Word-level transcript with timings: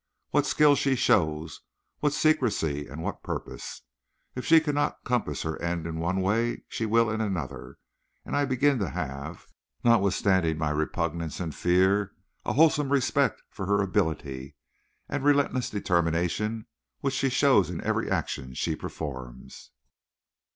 What 0.31 0.47
skill 0.47 0.73
she 0.75 0.95
shows; 0.95 1.61
what 1.99 2.11
secrecy 2.11 2.87
and 2.87 3.03
what 3.03 3.21
purpose. 3.21 3.83
If 4.33 4.43
she 4.47 4.59
cannot 4.59 5.03
compass 5.03 5.43
her 5.43 5.61
end 5.61 5.85
in 5.85 5.99
one 5.99 6.21
way, 6.21 6.63
she 6.67 6.87
will 6.87 7.11
in 7.11 7.21
another; 7.21 7.77
and 8.25 8.35
I 8.35 8.45
begin 8.45 8.79
to 8.79 8.89
have, 8.89 9.45
notwithstanding 9.83 10.57
my 10.57 10.71
repugnance 10.71 11.39
and 11.39 11.53
fear, 11.53 12.13
a 12.43 12.53
wholesome 12.53 12.91
respect 12.91 13.43
for 13.51 13.67
her 13.67 13.79
ability 13.79 14.55
and 15.07 15.21
the 15.21 15.27
relentless 15.27 15.69
determination 15.69 16.65
which 17.01 17.13
she 17.13 17.29
shows 17.29 17.69
in 17.69 17.79
every 17.83 18.09
action 18.09 18.55
she 18.55 18.75
performs. 18.75 19.69